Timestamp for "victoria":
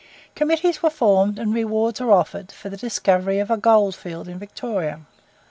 4.39-5.01